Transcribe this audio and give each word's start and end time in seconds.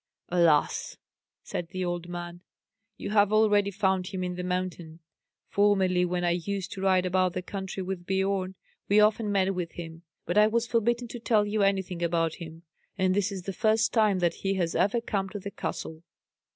"Alas!" 0.29 0.97
said 1.43 1.67
the 1.67 1.85
old 1.85 2.09
man, 2.09 2.41
"you 2.97 3.11
have 3.11 3.31
already 3.31 3.69
found 3.69 4.07
him 4.07 4.23
in 4.23 4.33
the 4.33 4.41
mountain. 4.43 4.99
Formerly, 5.47 6.05
when 6.05 6.23
I 6.23 6.31
used 6.43 6.71
to 6.71 6.81
ride 6.81 7.05
about 7.05 7.33
the 7.33 7.43
country 7.43 7.83
with 7.83 8.07
Biorn, 8.07 8.55
we 8.89 8.99
often 8.99 9.31
met 9.31 9.53
with 9.53 9.73
him, 9.73 10.01
but 10.25 10.39
I 10.39 10.47
was 10.47 10.65
forbidden 10.65 11.07
to 11.09 11.19
tell 11.19 11.45
you 11.45 11.61
anything 11.61 12.01
about 12.01 12.37
him; 12.37 12.63
and 12.97 13.13
this 13.13 13.31
is 13.31 13.43
the 13.43 13.53
first 13.53 13.93
time 13.93 14.17
that 14.21 14.33
he 14.33 14.55
has 14.55 14.73
ever 14.73 15.01
come 15.01 15.29
to 15.29 15.39
the 15.39 15.51
castle." 15.51 16.01